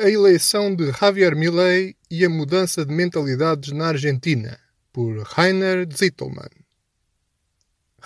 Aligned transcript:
A 0.00 0.08
eleição 0.08 0.76
de 0.76 0.92
Javier 0.92 1.34
Milei 1.34 1.96
e 2.08 2.24
a 2.24 2.28
mudança 2.28 2.86
de 2.86 2.94
mentalidades 2.94 3.72
na 3.72 3.88
Argentina, 3.88 4.56
por 4.92 5.24
Rainer 5.24 5.88
Zittelmann. 5.92 6.50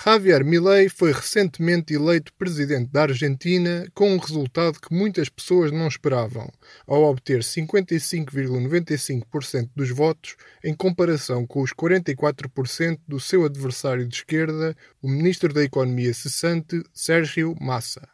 Javier 0.02 0.42
Milei 0.42 0.88
foi 0.88 1.12
recentemente 1.12 1.92
eleito 1.92 2.32
presidente 2.32 2.90
da 2.90 3.02
Argentina 3.02 3.86
com 3.92 4.10
um 4.10 4.16
resultado 4.16 4.80
que 4.80 4.94
muitas 4.94 5.28
pessoas 5.28 5.70
não 5.70 5.86
esperavam, 5.86 6.50
ao 6.86 7.02
obter 7.02 7.41
55,95% 7.41 9.68
dos 9.77 9.90
votos 9.90 10.36
em 10.64 10.74
comparação 10.74 11.46
com 11.46 11.61
os 11.61 11.74
44% 11.74 13.00
do 13.06 13.20
seu 13.20 13.45
adversário 13.45 14.09
de 14.09 14.16
esquerda, 14.16 14.74
o 15.02 15.09
ministro 15.11 15.52
da 15.52 15.62
Economia 15.62 16.14
cessante 16.14 16.82
Sérgio 16.95 17.54
Massa. 17.61 18.11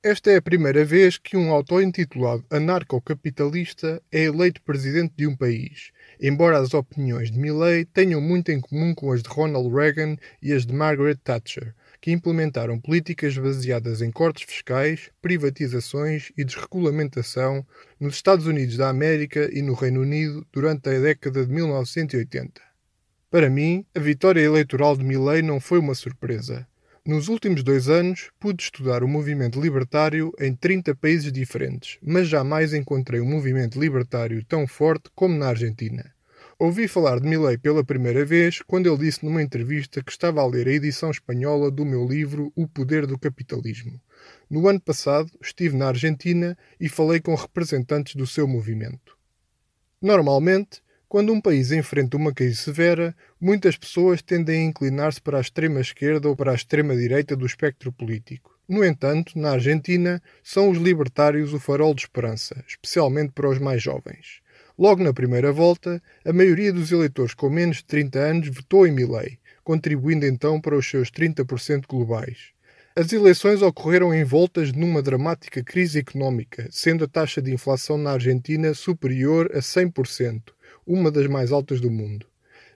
Esta 0.00 0.30
é 0.30 0.36
a 0.36 0.42
primeira 0.42 0.84
vez 0.84 1.18
que 1.18 1.36
um 1.36 1.50
auto-intitulado 1.50 2.44
anarcocapitalista 2.50 4.00
é 4.12 4.22
eleito 4.22 4.62
presidente 4.62 5.12
de 5.16 5.26
um 5.26 5.34
país, 5.34 5.90
embora 6.20 6.56
as 6.56 6.72
opiniões 6.72 7.32
de 7.32 7.38
Milley 7.40 7.84
tenham 7.84 8.20
muito 8.20 8.52
em 8.52 8.60
comum 8.60 8.94
com 8.94 9.10
as 9.10 9.24
de 9.24 9.28
Ronald 9.28 9.74
Reagan 9.74 10.16
e 10.40 10.52
as 10.52 10.64
de 10.64 10.72
Margaret 10.72 11.16
Thatcher, 11.16 11.74
que 12.00 12.12
implementaram 12.12 12.80
políticas 12.80 13.36
baseadas 13.36 14.00
em 14.00 14.12
cortes 14.12 14.44
fiscais, 14.44 15.10
privatizações 15.20 16.30
e 16.38 16.44
desregulamentação 16.44 17.66
nos 17.98 18.14
Estados 18.14 18.46
Unidos 18.46 18.76
da 18.76 18.88
América 18.88 19.50
e 19.52 19.60
no 19.62 19.74
Reino 19.74 20.02
Unido 20.02 20.46
durante 20.52 20.88
a 20.90 21.00
década 21.00 21.44
de 21.44 21.52
1980. 21.52 22.62
Para 23.28 23.50
mim, 23.50 23.84
a 23.92 23.98
vitória 23.98 24.42
eleitoral 24.42 24.96
de 24.96 25.02
Milley 25.02 25.42
não 25.42 25.58
foi 25.58 25.80
uma 25.80 25.96
surpresa. 25.96 26.68
Nos 27.08 27.28
últimos 27.28 27.62
dois 27.62 27.88
anos, 27.88 28.28
pude 28.38 28.62
estudar 28.62 29.02
o 29.02 29.08
movimento 29.08 29.58
libertário 29.58 30.30
em 30.38 30.54
30 30.54 30.94
países 30.94 31.32
diferentes, 31.32 31.96
mas 32.02 32.28
jamais 32.28 32.74
encontrei 32.74 33.18
um 33.18 33.24
movimento 33.24 33.80
libertário 33.80 34.44
tão 34.44 34.66
forte 34.66 35.08
como 35.14 35.34
na 35.34 35.48
Argentina. 35.48 36.12
Ouvi 36.58 36.86
falar 36.86 37.18
de 37.18 37.26
Milley 37.26 37.56
pela 37.56 37.82
primeira 37.82 38.26
vez 38.26 38.60
quando 38.60 38.90
ele 38.90 39.06
disse 39.06 39.24
numa 39.24 39.42
entrevista 39.42 40.02
que 40.02 40.10
estava 40.12 40.42
a 40.42 40.46
ler 40.46 40.68
a 40.68 40.72
edição 40.72 41.10
espanhola 41.10 41.70
do 41.70 41.82
meu 41.82 42.06
livro 42.06 42.52
O 42.54 42.68
Poder 42.68 43.06
do 43.06 43.18
Capitalismo. 43.18 43.98
No 44.50 44.68
ano 44.68 44.78
passado, 44.78 45.30
estive 45.40 45.78
na 45.78 45.88
Argentina 45.88 46.58
e 46.78 46.90
falei 46.90 47.20
com 47.20 47.34
representantes 47.34 48.16
do 48.16 48.26
seu 48.26 48.46
movimento. 48.46 49.16
Normalmente, 50.02 50.82
quando 51.08 51.32
um 51.32 51.40
país 51.40 51.72
enfrenta 51.72 52.18
uma 52.18 52.34
crise 52.34 52.56
severa, 52.56 53.16
muitas 53.40 53.78
pessoas 53.78 54.20
tendem 54.20 54.60
a 54.60 54.64
inclinar-se 54.66 55.20
para 55.22 55.38
a 55.38 55.40
extrema 55.40 55.80
esquerda 55.80 56.28
ou 56.28 56.36
para 56.36 56.52
a 56.52 56.54
extrema 56.54 56.94
direita 56.94 57.34
do 57.34 57.46
espectro 57.46 57.90
político. 57.90 58.54
No 58.68 58.84
entanto, 58.84 59.38
na 59.38 59.52
Argentina, 59.52 60.22
são 60.42 60.68
os 60.68 60.76
libertários 60.76 61.54
o 61.54 61.58
farol 61.58 61.94
de 61.94 62.02
esperança, 62.02 62.62
especialmente 62.68 63.32
para 63.32 63.48
os 63.48 63.58
mais 63.58 63.82
jovens. 63.82 64.42
Logo 64.78 65.02
na 65.02 65.14
primeira 65.14 65.50
volta, 65.50 66.02
a 66.24 66.32
maioria 66.32 66.72
dos 66.72 66.92
eleitores 66.92 67.32
com 67.32 67.48
menos 67.48 67.78
de 67.78 67.86
30 67.86 68.18
anos 68.18 68.48
votou 68.48 68.86
em 68.86 68.92
Milley, 68.92 69.38
contribuindo 69.64 70.26
então 70.26 70.60
para 70.60 70.76
os 70.76 70.88
seus 70.88 71.10
30% 71.10 71.84
globais. 71.88 72.52
As 72.94 73.10
eleições 73.12 73.62
ocorreram 73.62 74.12
em 74.12 74.24
voltas 74.24 74.72
numa 74.72 75.00
dramática 75.00 75.64
crise 75.64 76.00
económica, 76.00 76.68
sendo 76.70 77.04
a 77.04 77.08
taxa 77.08 77.40
de 77.40 77.52
inflação 77.52 77.96
na 77.96 78.12
Argentina 78.12 78.74
superior 78.74 79.50
a 79.54 79.60
100%, 79.60 80.42
uma 80.88 81.10
das 81.10 81.26
mais 81.26 81.52
altas 81.52 81.80
do 81.80 81.90
mundo. 81.90 82.26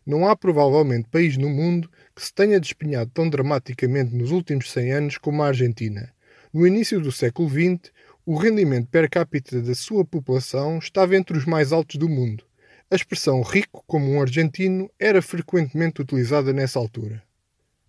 Não 0.05 0.29
há 0.29 0.37
provavelmente 0.37 1.09
país 1.09 1.39
no 1.39 1.49
mundo 1.49 1.91
que 2.15 2.23
se 2.23 2.35
tenha 2.35 2.61
despenhado 2.61 3.11
tão 3.15 3.29
dramaticamente 3.29 4.15
nos 4.15 4.31
últimos 4.31 4.71
100 4.71 4.93
anos 4.93 5.19
como 5.19 5.43
a 5.43 5.47
Argentina. 5.47 6.13
No 6.53 6.67
início 6.67 7.01
do 7.01 7.11
século 7.11 7.49
XX, 7.49 7.91
o 8.27 8.37
rendimento 8.37 8.89
per 8.89 9.09
capita 9.09 9.63
da 9.63 9.75
sua 9.75 10.05
população 10.05 10.79
estava 10.79 11.17
entre 11.17 11.39
os 11.39 11.47
mais 11.47 11.73
altos 11.73 11.97
do 11.97 12.09
mundo. 12.09 12.45
A 12.91 12.95
expressão 12.95 13.41
rico 13.41 13.83
como 13.87 14.13
um 14.13 14.21
argentino 14.21 14.91
era 14.99 15.23
frequentemente 15.23 16.03
utilizada 16.03 16.53
nessa 16.53 16.79
altura. 16.79 17.23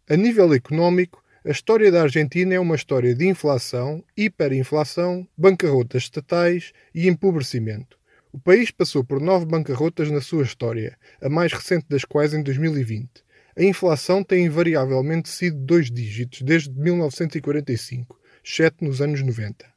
A 0.09 0.15
nível 0.15 0.53
económico, 0.53 1.21
a 1.45 1.51
história 1.51 1.91
da 1.91 2.03
Argentina 2.03 2.53
é 2.53 2.59
uma 2.59 2.75
história 2.75 3.13
de 3.13 3.27
inflação, 3.27 4.01
hiperinflação, 4.15 5.27
bancarrotas 5.37 6.03
estatais 6.03 6.71
e 6.95 7.09
empobrecimento. 7.09 7.97
O 8.33 8.39
país 8.39 8.71
passou 8.71 9.03
por 9.03 9.21
nove 9.21 9.45
bancarrotas 9.45 10.09
na 10.09 10.19
sua 10.19 10.41
história, 10.41 10.97
a 11.21 11.29
mais 11.29 11.53
recente 11.53 11.85
das 11.87 12.03
quais 12.03 12.33
em 12.33 12.41
2020. 12.41 13.07
A 13.55 13.63
inflação 13.63 14.23
tem 14.23 14.45
invariavelmente 14.45 15.29
sido 15.29 15.55
dois 15.57 15.91
dígitos 15.91 16.41
desde 16.41 16.71
1945, 16.71 18.19
exceto 18.43 18.83
nos 18.83 19.01
anos 19.01 19.21
90. 19.21 19.71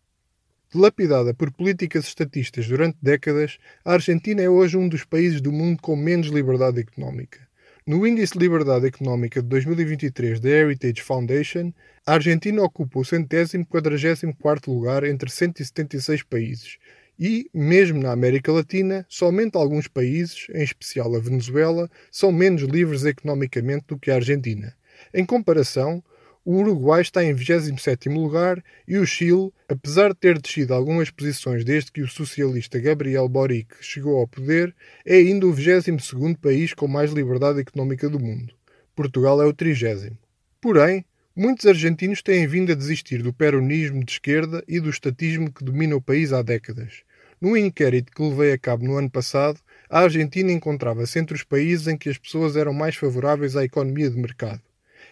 Lapidada 0.75 1.35
por 1.35 1.53
políticas 1.53 2.07
estatistas 2.07 2.67
durante 2.67 2.97
décadas, 3.03 3.59
a 3.85 3.93
Argentina 3.93 4.41
é 4.41 4.49
hoje 4.49 4.79
um 4.79 4.89
dos 4.89 5.05
países 5.05 5.43
do 5.43 5.53
mundo 5.53 5.83
com 5.83 5.95
menos 5.95 6.29
liberdade 6.29 6.81
económica. 6.81 7.47
No 7.87 8.07
Índice 8.07 8.33
de 8.33 8.39
Liberdade 8.39 8.87
Económica 8.87 9.43
de 9.43 9.49
2023 9.49 10.41
da 10.41 10.49
Heritage 10.49 11.03
Foundation, 11.03 11.75
a 12.07 12.15
Argentina 12.15 12.63
ocupa 12.63 13.01
o 13.01 13.05
centésimo 13.05 13.67
quadragésimo 13.67 14.35
quarto 14.35 14.73
lugar 14.73 15.05
entre 15.05 15.31
176 15.31 16.23
países 16.23 16.79
e, 17.19 17.51
mesmo 17.53 18.01
na 18.01 18.13
América 18.13 18.53
Latina, 18.53 19.07
somente 19.09 19.57
alguns 19.57 19.89
países, 19.89 20.47
em 20.55 20.63
especial 20.63 21.15
a 21.15 21.19
Venezuela, 21.19 21.91
são 22.11 22.31
menos 22.31 22.63
livres 22.63 23.05
economicamente 23.05 23.87
do 23.89 23.99
que 23.99 24.11
a 24.11 24.17
Argentina. 24.17 24.75
Em 25.13 25.25
comparação, 25.25 26.03
o 26.45 26.59
Uruguai 26.59 27.03
está 27.03 27.25
em 27.25 27.35
27º 27.35 28.15
lugar 28.15 28.63
e 28.87 28.99
o 28.99 29.05
Chile, 29.05 29.51
apesar 29.69 30.11
de 30.11 30.21
ter 30.21 30.39
descido 30.41 30.75
algumas 30.75 31.11
posições 31.11 31.65
desde 31.65 31.91
que 31.91 32.03
o 32.03 32.09
socialista 32.09 32.79
Gabriel 32.79 33.29
Boric 33.29 33.75
chegou 33.81 34.19
ao 34.19 34.29
poder, 34.29 34.73
é 35.05 35.17
ainda 35.17 35.47
o 35.47 35.53
22º 35.53 36.39
país 36.39 36.73
com 36.73 36.87
mais 36.87 37.11
liberdade 37.11 37.61
económica 37.61 38.09
do 38.09 38.21
mundo. 38.21 38.55
Portugal 38.95 39.43
é 39.43 39.45
o 39.45 39.53
30 39.53 40.17
Porém, 40.61 41.05
muitos 41.37 41.67
argentinos 41.67 42.23
têm 42.23 42.47
vindo 42.47 42.73
a 42.73 42.75
desistir 42.75 43.23
do 43.23 43.31
peronismo 43.31 44.03
de 44.03 44.13
esquerda 44.13 44.65
e 44.67 44.81
do 44.81 44.89
estatismo 44.89 45.53
que 45.53 45.63
domina 45.63 45.95
o 45.95 46.01
país 46.01 46.33
há 46.33 46.41
décadas. 46.41 47.03
No 47.39 47.55
inquérito 47.55 48.11
que 48.11 48.23
levei 48.23 48.55
a 48.55 48.59
cabo 48.59 48.87
no 48.87 48.97
ano 48.97 49.11
passado, 49.11 49.61
a 49.91 50.01
Argentina 50.01 50.51
encontrava-se 50.51 51.19
entre 51.19 51.37
os 51.37 51.45
países 51.45 51.87
em 51.87 51.99
que 51.99 52.09
as 52.09 52.17
pessoas 52.17 52.57
eram 52.57 52.73
mais 52.73 52.97
favoráveis 52.97 53.55
à 53.55 53.63
economia 53.63 54.09
de 54.09 54.17
mercado. 54.17 54.63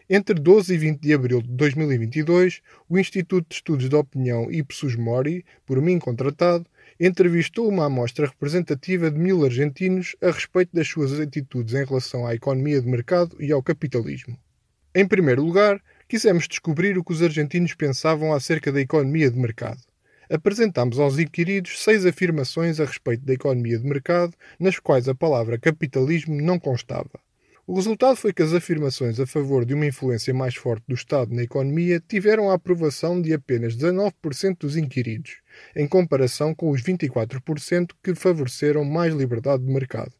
Entre 0.08 0.34
12 0.34 0.72
e 0.72 0.78
20 0.78 1.00
de 1.00 1.12
abril 1.12 1.42
de 1.42 1.48
2022, 1.48 2.62
o 2.88 2.98
Instituto 2.98 3.46
de 3.48 3.54
Estudos 3.56 3.88
de 3.90 3.96
Opinião 3.96 4.50
Ipsos 4.50 4.96
Mori, 4.96 5.44
por 5.66 5.80
mim 5.82 5.98
contratado, 5.98 6.66
entrevistou 6.98 7.68
uma 7.68 7.86
amostra 7.86 8.26
representativa 8.26 9.10
de 9.10 9.18
mil 9.18 9.44
argentinos 9.44 10.16
a 10.22 10.30
respeito 10.30 10.74
das 10.74 10.88
suas 10.88 11.18
atitudes 11.20 11.74
em 11.74 11.84
relação 11.84 12.26
à 12.26 12.34
economia 12.34 12.80
de 12.80 12.88
mercado 12.88 13.36
e 13.38 13.52
ao 13.52 13.62
capitalismo. 13.62 14.38
Em 14.94 15.06
primeiro 15.06 15.42
lugar, 15.42 15.82
quisemos 16.08 16.46
descobrir 16.46 16.96
o 16.98 17.04
que 17.04 17.12
os 17.12 17.22
argentinos 17.22 17.74
pensavam 17.74 18.32
acerca 18.32 18.70
da 18.70 18.80
economia 18.80 19.30
de 19.30 19.38
mercado 19.38 19.80
apresentámos 20.30 20.98
aos 20.98 21.18
inquiridos 21.18 21.82
seis 21.82 22.06
afirmações 22.06 22.80
a 22.80 22.84
respeito 22.84 23.24
da 23.24 23.34
economia 23.34 23.78
de 23.78 23.86
mercado, 23.86 24.34
nas 24.58 24.78
quais 24.78 25.08
a 25.08 25.14
palavra 25.14 25.58
capitalismo 25.58 26.40
não 26.40 26.58
constava. 26.58 27.10
O 27.66 27.76
resultado 27.76 28.16
foi 28.16 28.32
que 28.32 28.42
as 28.42 28.52
afirmações 28.52 29.18
a 29.18 29.26
favor 29.26 29.64
de 29.64 29.72
uma 29.72 29.86
influência 29.86 30.34
mais 30.34 30.54
forte 30.54 30.84
do 30.86 30.94
Estado 30.94 31.34
na 31.34 31.42
economia 31.42 31.98
tiveram 32.06 32.50
a 32.50 32.54
aprovação 32.54 33.22
de 33.22 33.32
apenas 33.32 33.74
19% 33.74 34.58
dos 34.60 34.76
inquiridos, 34.76 35.40
em 35.74 35.88
comparação 35.88 36.54
com 36.54 36.70
os 36.70 36.82
24% 36.82 37.92
que 38.02 38.14
favoreceram 38.14 38.84
mais 38.84 39.14
liberdade 39.14 39.64
de 39.64 39.72
mercado. 39.72 40.12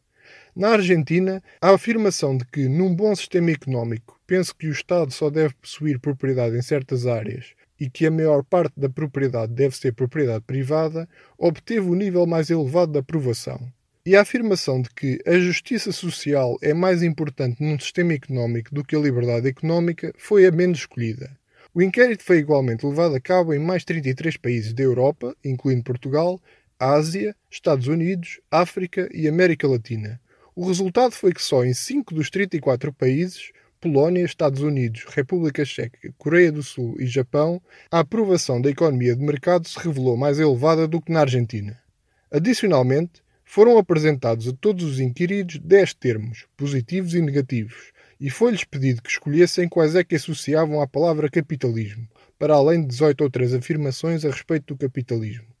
Na 0.55 0.69
Argentina, 0.69 1.43
a 1.61 1.71
afirmação 1.71 2.37
de 2.37 2.45
que, 2.45 2.69
num 2.69 2.95
bom 2.95 3.13
sistema 3.13 3.51
económico, 3.51 4.17
penso 4.25 4.55
que 4.55 4.67
o 4.67 4.71
Estado 4.71 5.11
só 5.11 5.29
deve 5.29 5.53
possuir 5.55 5.99
propriedade 5.99 6.55
em 6.55 6.61
certas 6.61 7.05
áreas, 7.05 7.47
e 7.77 7.89
que 7.89 8.05
a 8.05 8.11
maior 8.11 8.41
parte 8.41 8.79
da 8.79 8.87
propriedade 8.87 9.51
deve 9.51 9.75
ser 9.75 9.91
propriedade 9.91 10.45
privada, 10.47 11.09
obteve 11.37 11.89
o 11.89 11.93
nível 11.93 12.25
mais 12.25 12.49
elevado 12.49 12.93
de 12.93 12.99
aprovação. 12.99 13.59
E 14.05 14.15
a 14.15 14.21
afirmação 14.21 14.81
de 14.81 14.89
que 14.91 15.19
a 15.25 15.37
justiça 15.37 15.91
social 15.91 16.57
é 16.61 16.73
mais 16.73 17.03
importante 17.03 17.61
num 17.61 17.77
sistema 17.77 18.13
económico 18.13 18.73
do 18.73 18.81
que 18.81 18.95
a 18.95 18.99
liberdade 18.99 19.49
económica 19.49 20.13
foi 20.17 20.45
a 20.45 20.51
menos 20.51 20.79
escolhida. 20.79 21.37
O 21.73 21.81
inquérito 21.81 22.23
foi 22.23 22.37
igualmente 22.37 22.85
levado 22.85 23.13
a 23.13 23.19
cabo 23.19 23.53
em 23.53 23.59
mais 23.59 23.83
33 23.83 24.37
países 24.37 24.73
da 24.73 24.83
Europa, 24.83 25.35
incluindo 25.43 25.83
Portugal, 25.83 26.39
Ásia, 26.79 27.35
Estados 27.51 27.87
Unidos, 27.87 28.39
África 28.49 29.09
e 29.13 29.27
América 29.27 29.67
Latina. 29.67 30.17
O 30.55 30.65
resultado 30.65 31.11
foi 31.11 31.33
que 31.33 31.43
só 31.43 31.65
em 31.65 31.73
5 31.73 32.15
dos 32.15 32.29
34 32.29 32.93
países 32.93 33.51
Polónia, 33.81 34.23
Estados 34.23 34.61
Unidos, 34.61 35.03
República 35.09 35.65
Checa, 35.65 36.13
Coreia 36.17 36.49
do 36.49 36.63
Sul 36.63 36.95
e 36.97 37.05
Japão, 37.05 37.61
a 37.91 37.99
aprovação 37.99 38.61
da 38.61 38.69
economia 38.69 39.13
de 39.17 39.21
mercado 39.21 39.67
se 39.67 39.77
revelou 39.77 40.15
mais 40.15 40.39
elevada 40.39 40.87
do 40.87 41.01
que 41.01 41.11
na 41.11 41.19
Argentina. 41.19 41.77
Adicionalmente, 42.31 43.21
foram 43.43 43.77
apresentados 43.77 44.47
a 44.47 44.53
todos 44.53 44.85
os 44.85 44.99
inquiridos 45.01 45.59
10 45.59 45.93
termos, 45.95 46.45
positivos 46.55 47.13
e 47.13 47.21
negativos, 47.21 47.91
e 48.17 48.29
foi-lhes 48.29 48.63
pedido 48.63 49.01
que 49.01 49.09
escolhessem 49.09 49.67
quais 49.67 49.93
é 49.93 50.05
que 50.05 50.15
associavam 50.15 50.81
à 50.81 50.87
palavra 50.87 51.29
capitalismo, 51.29 52.07
para 52.39 52.53
além 52.53 52.81
de 52.81 52.87
18 52.87 53.21
outras 53.25 53.53
afirmações 53.53 54.23
a 54.23 54.29
respeito 54.29 54.73
do 54.73 54.79
capitalismo. 54.79 55.54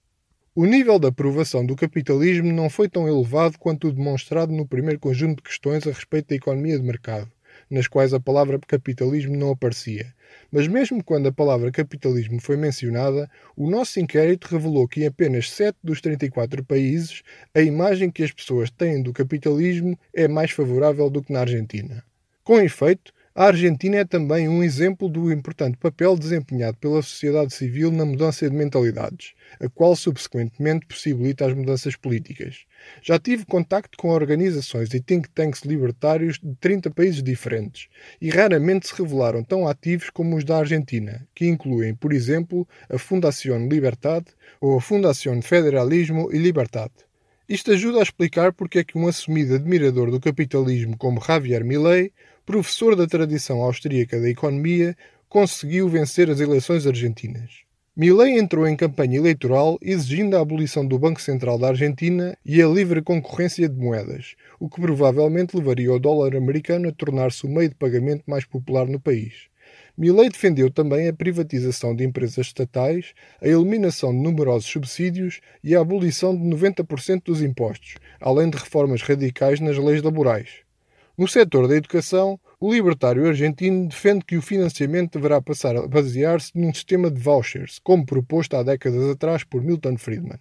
O 0.57 0.65
nível 0.65 0.97
de 0.97 1.07
aprovação 1.07 1.65
do 1.65 1.75
capitalismo 1.75 2.49
não 2.49 2.69
foi 2.69 2.87
tão 2.87 3.09
elevado 3.09 3.59
quanto 3.59 3.89
o 3.89 3.91
demonstrado 3.91 4.53
no 4.53 4.65
primeiro 4.65 4.97
conjunto 4.97 5.43
de 5.43 5.49
questões 5.49 5.85
a 5.85 5.91
respeito 5.91 6.29
da 6.29 6.35
economia 6.37 6.79
de 6.79 6.85
mercado, 6.85 7.29
nas 7.69 7.89
quais 7.89 8.13
a 8.13 8.21
palavra 8.21 8.57
capitalismo 8.65 9.35
não 9.35 9.51
aparecia. 9.51 10.13
Mas 10.49 10.65
mesmo 10.65 11.03
quando 11.03 11.27
a 11.27 11.33
palavra 11.33 11.73
capitalismo 11.73 12.39
foi 12.39 12.55
mencionada, 12.55 13.29
o 13.53 13.69
nosso 13.69 13.99
inquérito 13.99 14.47
revelou 14.47 14.87
que 14.87 15.01
em 15.03 15.07
apenas 15.07 15.51
7 15.51 15.77
dos 15.83 15.99
34 15.99 16.63
países 16.63 17.21
a 17.53 17.59
imagem 17.59 18.09
que 18.09 18.23
as 18.23 18.31
pessoas 18.31 18.71
têm 18.71 19.03
do 19.03 19.11
capitalismo 19.11 19.99
é 20.13 20.25
mais 20.25 20.51
favorável 20.51 21.09
do 21.09 21.21
que 21.21 21.33
na 21.33 21.41
Argentina. 21.41 22.01
Com 22.45 22.61
efeito, 22.61 23.11
a 23.37 23.47
Argentina 23.47 23.97
é 23.97 24.05
também 24.05 24.47
um 24.47 24.63
exemplo 24.63 25.09
do 25.09 25.29
importante 25.29 25.75
papel 25.75 26.15
desempenhado 26.15 26.77
pela 26.77 27.01
sociedade 27.01 27.53
civil 27.53 27.91
na 27.91 28.05
mudança 28.05 28.49
de 28.49 28.55
mentalidades, 28.55 29.33
a 29.59 29.67
qual 29.67 29.93
subsequentemente 29.93 30.85
possibilita 30.85 31.45
as 31.45 31.53
mudanças 31.53 31.97
políticas. 31.97 32.65
Já 33.01 33.19
tive 33.19 33.45
contacto 33.45 33.97
com 33.97 34.07
organizações 34.07 34.93
e 34.93 35.01
think 35.01 35.29
tanks 35.31 35.63
libertários 35.63 36.39
de 36.41 36.55
30 36.61 36.91
países 36.91 37.21
diferentes 37.21 37.89
e 38.21 38.29
raramente 38.29 38.87
se 38.87 38.95
revelaram 38.95 39.43
tão 39.43 39.67
ativos 39.67 40.09
como 40.09 40.37
os 40.37 40.45
da 40.45 40.59
Argentina, 40.59 41.27
que 41.35 41.45
incluem, 41.45 41.93
por 41.93 42.13
exemplo, 42.13 42.65
a 42.89 42.97
Fundación 42.97 43.67
Libertad 43.67 44.23
ou 44.61 44.77
a 44.77 44.81
Fundación 44.81 45.41
Federalismo 45.41 46.29
e 46.31 46.37
Libertad. 46.37 46.89
Isto 47.49 47.73
ajuda 47.73 47.99
a 47.99 48.03
explicar 48.03 48.53
porque 48.53 48.79
é 48.79 48.83
que 48.83 48.97
um 48.97 49.07
assumido 49.07 49.55
admirador 49.55 50.09
do 50.09 50.21
capitalismo 50.21 50.97
como 50.97 51.21
Javier 51.21 51.65
Milei 51.65 52.13
professor 52.45 52.95
da 52.95 53.07
tradição 53.07 53.61
austríaca 53.61 54.19
da 54.19 54.29
economia, 54.29 54.95
conseguiu 55.27 55.89
vencer 55.89 56.29
as 56.29 56.39
eleições 56.39 56.85
argentinas. 56.85 57.65
Milley 57.97 58.37
entrou 58.37 58.67
em 58.67 58.75
campanha 58.75 59.17
eleitoral 59.17 59.79
exigindo 59.81 60.35
a 60.35 60.41
abolição 60.41 60.85
do 60.85 60.99
Banco 60.99 61.21
Central 61.21 61.57
da 61.57 61.69
Argentina 61.69 62.37
e 62.45 62.61
a 62.61 62.67
livre 62.67 63.01
concorrência 63.01 63.69
de 63.69 63.75
moedas, 63.77 64.35
o 64.59 64.69
que 64.69 64.81
provavelmente 64.81 65.55
levaria 65.55 65.91
o 65.91 65.99
dólar 65.99 66.35
americano 66.35 66.89
a 66.89 66.91
tornar-se 66.91 67.45
o 67.45 67.49
meio 67.49 67.69
de 67.69 67.75
pagamento 67.75 68.23
mais 68.27 68.45
popular 68.45 68.85
no 68.85 68.99
país. 68.99 69.47
Milley 69.97 70.29
defendeu 70.29 70.69
também 70.69 71.07
a 71.07 71.13
privatização 71.13 71.95
de 71.95 72.03
empresas 72.03 72.47
estatais, 72.47 73.13
a 73.41 73.47
eliminação 73.47 74.11
de 74.11 74.21
numerosos 74.21 74.69
subsídios 74.69 75.39
e 75.63 75.73
a 75.73 75.79
abolição 75.79 76.35
de 76.35 76.43
90% 76.43 77.23
dos 77.23 77.41
impostos, 77.41 77.95
além 78.19 78.49
de 78.49 78.57
reformas 78.57 79.01
radicais 79.01 79.61
nas 79.61 79.77
leis 79.77 80.03
laborais. 80.03 80.64
No 81.17 81.29
setor 81.29 81.69
da 81.69 81.77
educação, 81.77 82.37
o 82.59 82.73
libertário 82.73 83.25
argentino 83.25 83.87
defende 83.87 84.25
que 84.25 84.35
o 84.35 84.41
financiamento 84.41 85.13
deverá 85.13 85.41
passar 85.41 85.77
a 85.77 85.87
basear-se 85.87 86.51
num 86.53 86.73
sistema 86.73 87.09
de 87.09 87.21
vouchers, 87.21 87.79
como 87.81 88.05
proposto 88.05 88.57
há 88.57 88.63
décadas 88.63 89.09
atrás 89.09 89.41
por 89.45 89.63
Milton 89.63 89.97
Friedman. 89.97 90.39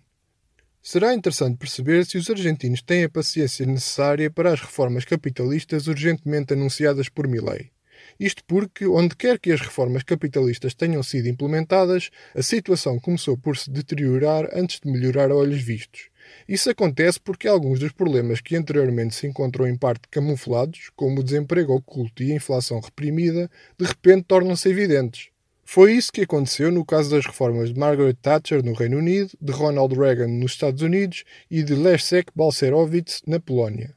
Será 0.82 1.14
interessante 1.14 1.58
perceber 1.58 2.04
se 2.04 2.18
os 2.18 2.28
argentinos 2.28 2.82
têm 2.82 3.04
a 3.04 3.08
paciência 3.08 3.64
necessária 3.64 4.28
para 4.30 4.52
as 4.52 4.60
reformas 4.60 5.04
capitalistas 5.04 5.86
urgentemente 5.86 6.54
anunciadas 6.54 7.08
por 7.08 7.28
Milley. 7.28 7.70
Isto 8.18 8.42
porque, 8.44 8.84
onde 8.84 9.14
quer 9.14 9.38
que 9.38 9.52
as 9.52 9.60
reformas 9.60 10.02
capitalistas 10.02 10.74
tenham 10.74 11.04
sido 11.04 11.28
implementadas, 11.28 12.10
a 12.34 12.42
situação 12.42 12.98
começou 12.98 13.38
por 13.38 13.56
se 13.56 13.70
deteriorar 13.70 14.48
antes 14.52 14.80
de 14.80 14.90
melhorar 14.90 15.30
a 15.30 15.36
olhos 15.36 15.62
vistos. 15.62 16.08
Isso 16.48 16.70
acontece 16.70 17.18
porque 17.18 17.48
alguns 17.48 17.78
dos 17.78 17.92
problemas 17.92 18.40
que 18.40 18.56
anteriormente 18.56 19.14
se 19.14 19.26
encontram 19.26 19.66
em 19.66 19.76
parte 19.76 20.08
camuflados, 20.10 20.90
como 20.94 21.20
o 21.20 21.24
desemprego 21.24 21.74
oculto 21.74 22.22
e 22.22 22.32
a 22.32 22.36
inflação 22.36 22.80
reprimida, 22.80 23.50
de 23.78 23.86
repente 23.86 24.24
tornam-se 24.28 24.68
evidentes. 24.68 25.28
Foi 25.64 25.94
isso 25.94 26.12
que 26.12 26.20
aconteceu 26.20 26.70
no 26.70 26.84
caso 26.84 27.10
das 27.10 27.24
reformas 27.24 27.72
de 27.72 27.80
Margaret 27.80 28.14
Thatcher 28.20 28.62
no 28.62 28.74
Reino 28.74 28.98
Unido, 28.98 29.30
de 29.40 29.52
Ronald 29.52 29.94
Reagan 29.94 30.28
nos 30.28 30.52
Estados 30.52 30.82
Unidos 30.82 31.24
e 31.50 31.62
de 31.62 31.74
Leszek 31.74 32.30
Balcerowicz 32.34 33.22
na 33.26 33.40
Polónia. 33.40 33.94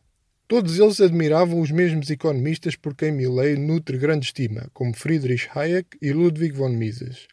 Todos 0.47 0.80
eles 0.80 1.01
admiravam 1.01 1.59
os 1.59 1.69
mesmos 1.69 2.09
economistas 2.09 2.77
por 2.77 2.95
quem 2.95 3.12
Milley 3.12 3.57
nutre 3.57 3.97
grande 3.97 4.27
estima, 4.27 4.69
como 4.73 4.95
Friedrich 4.95 5.50
Hayek 5.53 5.97
e 6.01 6.13
Ludwig 6.13 6.53
von 6.53 6.69
Mises. 6.69 7.27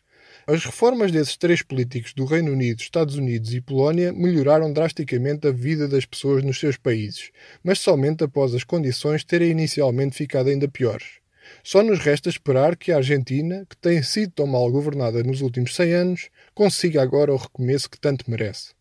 As 0.47 0.63
reformas 0.63 1.11
desses 1.11 1.39
três 1.39 1.63
políticos 1.63 2.13
do 2.13 2.27
Reino 2.27 2.53
Unido, 2.53 2.79
Estados 2.79 3.17
Unidos 3.17 3.55
e 3.55 3.63
Polónia 3.63 4.13
melhoraram 4.13 4.71
drasticamente 4.71 5.49
a 5.49 5.51
vida 5.51 5.89
das 5.89 6.05
pessoas 6.05 6.45
nos 6.45 6.61
seus 6.61 6.77
países, 6.77 7.31
mas 7.63 7.79
somente 7.79 8.25
após 8.25 8.55
as 8.55 8.63
condições 8.63 9.25
terem 9.25 9.51
inicialmente 9.51 10.15
ficado 10.15 10.51
ainda 10.51 10.69
piores. 10.69 11.25
Só 11.63 11.83
nos 11.83 11.99
resta 11.99 12.29
esperar 12.29 12.77
que 12.77 12.93
a 12.93 12.97
Argentina, 12.97 13.65
que 13.69 13.77
tem 13.77 14.03
sido 14.03 14.33
tão 14.33 14.47
mal 14.47 14.71
governada 14.71 15.23
nos 15.23 15.41
últimos 15.41 15.75
100 15.75 15.93
anos, 15.95 16.29
consiga 16.55 17.03
agora 17.03 17.33
o 17.33 17.39
recomeço 17.39 17.89
que 17.89 17.99
tanto 17.99 18.31
merece. 18.31 18.75